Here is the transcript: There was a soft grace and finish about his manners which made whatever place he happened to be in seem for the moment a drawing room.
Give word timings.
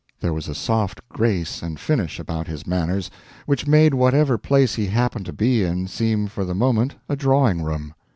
There 0.19 0.33
was 0.33 0.47
a 0.47 0.55
soft 0.55 0.99
grace 1.09 1.61
and 1.61 1.79
finish 1.79 2.19
about 2.19 2.47
his 2.47 2.65
manners 2.65 3.11
which 3.45 3.67
made 3.67 3.93
whatever 3.93 4.35
place 4.39 4.73
he 4.73 4.87
happened 4.87 5.27
to 5.27 5.31
be 5.31 5.63
in 5.63 5.87
seem 5.87 6.25
for 6.25 6.43
the 6.43 6.55
moment 6.55 6.95
a 7.07 7.15
drawing 7.15 7.61
room. 7.61 7.93